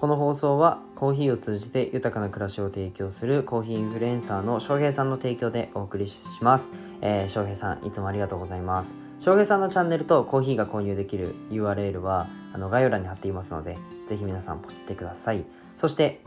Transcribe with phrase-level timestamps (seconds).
[0.00, 6.72] この放送はコーヒーを通じて豊かな暮らしを提供するコーヒーインフルエンサーの翔平さんの提供でお送りします。
[7.02, 8.96] えー、翔平さんいつもありがとうございます。
[9.18, 13.76] 翔平さんのチャンネルとコーヒーが購入できる URL はあの概要欄に貼っていますので
[14.06, 15.44] ぜひ皆さんポチってください。
[15.76, 16.22] そして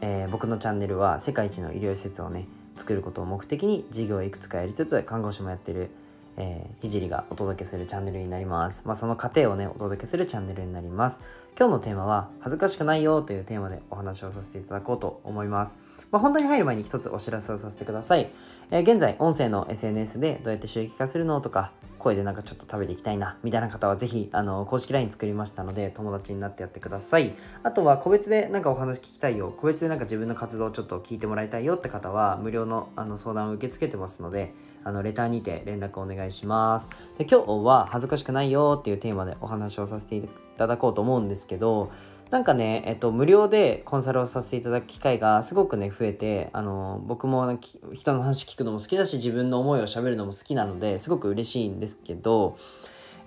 [0.00, 2.46] えー、僕のチャンネルは世界一の医療施設をね
[2.76, 5.90] 作ることを目的に事業をいくつかやりつつ看護師もやってる、
[6.36, 11.20] えー、ひがお届けするチャンネルになります、まあ、その過程をねお届けするチャンネルになります。
[11.58, 15.80] 今日のテーマは恥ずかしくないよというテーマでお話をさせていただこうと思います、
[16.12, 18.30] まあ、本題に入る前に一つお知らせをさせてください、
[18.70, 27.34] えー、現在音声の SNS でどうやって収益化するのとか声でなんかちょっと食べていきたいなみたいな方はぜひあの公式 LINE 作りましたので友達になってやってください。
[27.62, 36.88] あとは個別でなんかお話聞きたいよ個別でなんか自分の活動をちょっと聞いてもらいたいよって方は無料のあの相談を受け付けてますのであのレターにて連絡お願いします。
[37.18, 41.90] で今日は恥ずかしくないよっていうテーマでお話をさせていただこうと思うんですけど
[42.30, 47.58] なんかね、えっと、無料でコンサルをさせていただく機会がすごくね、増えて、あの、僕も
[47.94, 52.58] 人の話聞くのも好きだし、自分の思いをしゃべるのも好きなので、すごく嬉しいんですけど、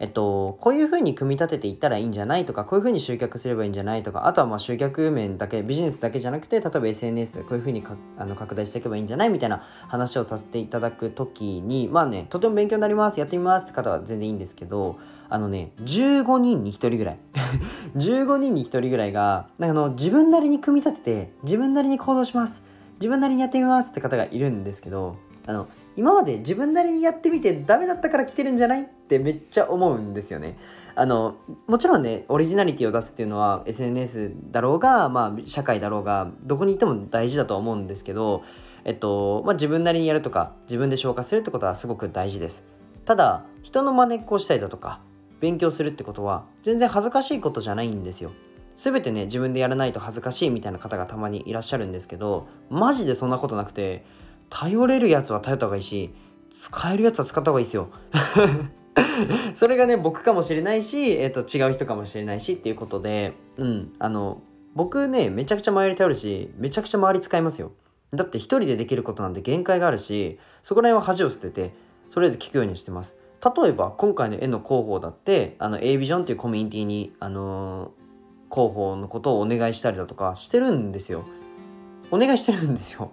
[0.02, 7.84] えっと、こういうふうに組み立てていったらいいんじゃないとか、こういうふうに集客すればいいんじゃないとか、あとはまあ集客面だけ、ビジネスだけじゃなくて、例えば SNS こういうふうに
[8.18, 14.98] あの拡大していけばいいんじゃないみたいな話をさせていただくときに、まあね、とても勉強になります、やってみますって方は全然いいんですけど、
[15.30, 17.20] あのね、15人に1人ぐらい。
[17.96, 22.64] 15人に1人ぐらいが、なんかあの自分なりに組み立てて、自分なりに行動します。
[22.96, 30.58] 自分なりにやってみますって方がいるんですけど、あの、今まで自分なりにやってみてダメだったから来てるんじゃないってめっちゃ思うんですよね。
[30.96, 31.36] あの
[31.68, 38.44] もちろんねオリジナリティを出すっていうのは SNS だろうが、まあ、社会だろうがどこにいても大事だと思うんですけど、
[38.86, 42.64] えっとまあ、自分なりにやるとか自分で消化するってことはすごく大事です。
[43.04, 45.02] ただ人の真似っこをしたりだとか
[45.42, 48.32] 勉強するってことは全然恥ずかしいことじゃないんですよ。
[48.78, 54.06] 全てね自分でやらないと恥ずかしいみたいな方がたまにいらっしゃるんですけどマジでそんなことなくて
[54.52, 56.14] 頼れるやつは頼った方がいいし
[56.52, 57.88] 使えるやつは使った方がいいですよ。
[59.56, 64.42] それがね僕かもしれないし、えーと、違う人かもしれないしっていうことでうんあの
[64.76, 67.72] 僕ねめちゃくちゃ周り頼るしめちゃくちゃ周り使いますよ。
[68.12, 71.74] だって一人でできることなんて限界があるしそこら辺は恥を捨てて
[72.12, 73.16] とりあえず聞くようにしてます。
[73.44, 81.24] 例えば今回の絵の広報だってあの A ビジョンっていうコミュニティにあのー、広報のことをお願いしたりだとかしてるんですよ。
[82.12, 83.12] お願いしてるんですよ。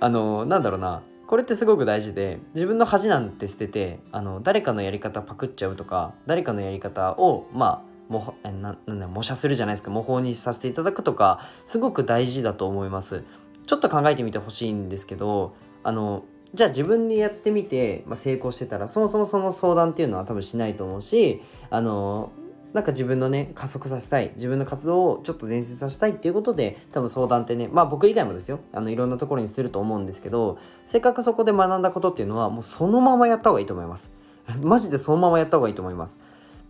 [0.00, 1.02] あのなんだろうな。
[1.26, 9.90] これってすごく大事で自分の恥なんて捨ててあの誰かのやり方パクっちゃうとか誰かのやり方をまあもえななん模写するじゃないですか。
[9.90, 13.24] 模倣にさせていただくとかすごく大事だと思います。
[13.66, 22.32] ちょっと考えてみてほしいんですけどあのじゃあ自分でやってみて、まあ、成功してたらそもそもその相談っていうのは多分しないと思うしあの
[22.78, 24.30] なんか自分のね加速させたい。
[24.36, 28.60] 自分の活動をちょっと前進させたいっていうことで多分相談ってねまあ僕以外もですよ。
[28.72, 34.12] あのいろんなところにすると思うんですけどせっかくそこで学んだことっていうのはもうそのままやった方がいいと思います。
[34.62, 36.20] マジでそのままやった方がいいと思います。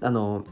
[0.00, 0.44] あの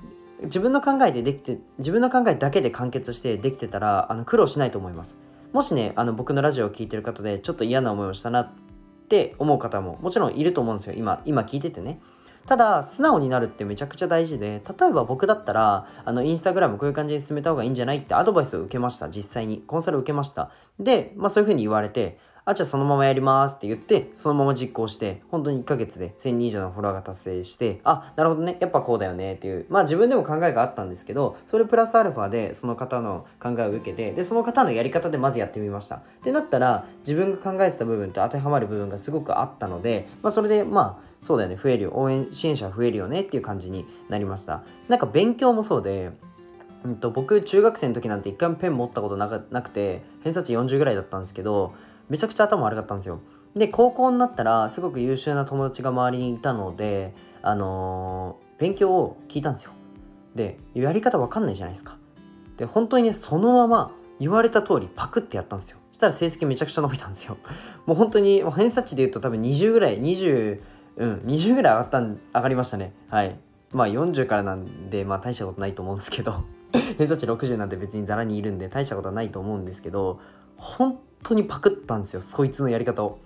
[0.43, 5.17] 自分の考えでできて自分の考えだけで完結してできてたらあの苦労しないと思います。
[5.55, 8.53] もしねあの僕のラジオを聴いてる方でちょっと嫌な思いをしたなっ
[9.09, 10.93] て思う方ももちろんいると思うんですよ。
[10.95, 11.97] 今今聞いててね。
[12.47, 19.09] ただ素直になるってめちゃくちゃ大事で例えば僕だったらあのインスタグラムこういう感じに進めた方がいいんじゃないってアドバイスを受けました。
[19.09, 19.65] 実際に。
[19.67, 20.51] コンサルを受けました。
[20.79, 22.19] で、まあ、そういうふうに言われて
[22.49, 35.97] あ、じゃあそのままやりますって言って、そのまま実行して、本当に1ヶ月で1000人以上のフォロワーが達成して、あ、なるほどね、やっぱこうだよねっていう、まあ自分でも考えがあったんですけど、それプラスアルファでその方の考えを受けて、で、その方のやり方でまずやってみました。
[35.97, 44.63] ってなったら、自分が考えてた部分と当てはまる部分がすごくあったので、まあそれで、まあ、そうだよね、増えるよ、応援支援者増えるよねっていう感じになりました。
[44.87, 46.13] なんか勉強もそうで、
[46.85, 51.75] うんと、僕中学生の時なんて一回もペン持ったことなくて偏差値40ぐらいだったんですけど
[52.09, 53.21] めちゃくちゃ頭悪かったんですよ。
[53.55, 59.73] で高校になったらすごく優秀な友達が周りにいたので、あのー、勉強を聞いたんですよ。
[60.35, 61.97] でやり方わかんないじゃないですか。
[62.59, 65.79] で本当にねそのまま言われた通りパクってやったんですよ。
[65.93, 67.39] そしたら成績めちゃくちゃ伸びたんですよ。
[67.87, 70.61] もう本当に偏差値で言うと多分20ぐらい20
[70.97, 72.93] うん20ぐらい上がったん上がりましたね。
[73.09, 73.39] はい。
[73.73, 76.45] まあ40からなんでまあ大したことないと思うんですけど
[76.99, 80.21] 偏差値60なんて別にざらにいるんで大したことはないと思うんですけど
[80.57, 83.19] 本当にパクったんですよそいつのやり方を。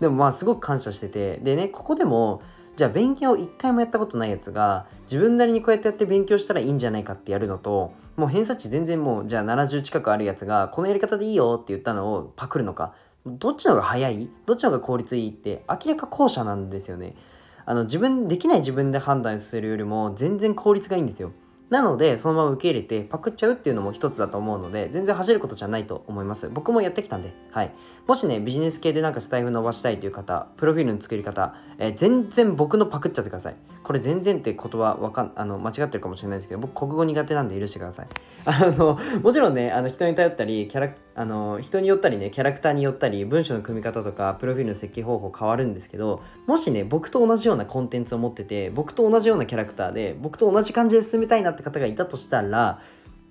[0.00, 1.38] でもまあすごく感謝してて。
[1.38, 2.42] でねここでも
[2.76, 12.94] じゃあ勉強を一回もやったことないやつが自分なりにこうやってやって勉強したらいいんじゃないかってやるのともう偏差値全然もうじゃあ70近くあるやつがこのやり方でいいよって言ったのをパクるのか。
[13.24, 14.30] どっちの方が早い？
[14.44, 17.16] どっちの方が効率いいって明らか後者なんですよね。
[17.64, 21.32] あの自分できない自分で判断するよりも全然効率がいいんですよ。
[21.68, 26.48] なのでそのまま受け入れてパクっちゃうっていうのも一つだと思うので全然走ることじゃないと思います。
[26.48, 27.72] 僕もやってきたんではい。
[28.06, 33.56] もしねビジネス系でなんかスタイフ伸ばしたいという方プロフィールの作り方、えー、全然僕のパクっちゃってください。
[33.82, 38.06] これ全然って言葉わかんあの間違ってるかもしれないですけど僕国語苦手なんで許してください。
[38.46, 52.80] あのもちろんねあの人に頼ったりキャラあの人によったりねキャラクターによったり文章の組み方とかプロフィールの設計方法変わるんですけどもしね僕と同じようなコンテンツを持ってて僕と同じようなキャラクターで僕と同じ感じで進めたいなって方がいたとしたら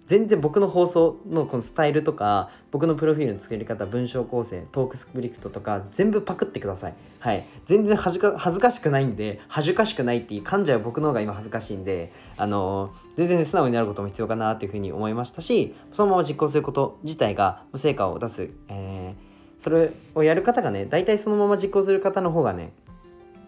[0.07, 6.93] 全然僕の放送のこのスタイルとか僕のプロフィールの作り方文章構成トークスクリプトとか全部パクってください。
[7.19, 7.47] はい。
[7.65, 22.73] 全然恥ずか恥ずかしくないんで恥ずかしくないっていう噛んじゃう僕の方が今恥ずかしいんであの全然ね素直になることも必要かなっていうふうに思いましたしそのまま実行すること自体が成果を出す、えー、それをやる方がね大体そのまま実行する方の方がね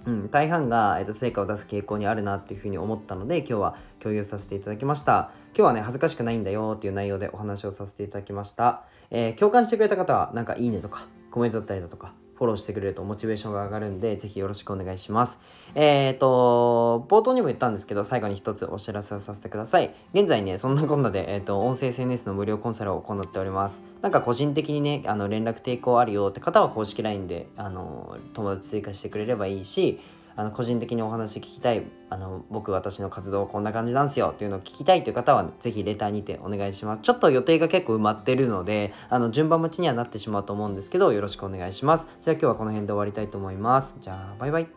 [0.08, 5.32] うん、大半が、えーと、成果を出す傾向にあるなっていうふうに思ったので今日は共有させていただきました。
[5.54, 15.40] 今日はね恥ずかしくないんだよっていう内容でお話をさせていただきました、えー、共感してくれた方はなんかいいねとかコメントだったりだとかフォローしてくれるとモチベーションが上がるんで、ぜひよろしくお願いします。
[15.74, 19.96] えっ、ー、と、冒頭にも言ったんですけど、最後に一つお知らせをさせてください。
[20.14, 23.82] 現在ね、そんなこんなで、えっ、ー、と、音声 SNS の無料コンサルを行っております。
[24.02, 30.00] なんか個人的にね、あの、連絡抵抗あるよって方は公式 LINE で、あの、友達追加してくれればいいし、
[30.38, 37.02] あの個人的にお話聞きたいあの僕私の活動こんな感じなんですよっていうのを聞きたいという方はぜひレターにてお願いします。
[37.02, 42.08] ちょっと予定が結構埋まってるのであの順番待ちにはなってしまうと思うんですけどよろしくお願いします。
[42.22, 43.96] じゃあ今日はこの辺で終わりたいと思います。
[44.00, 44.68] じゃあバイバイ。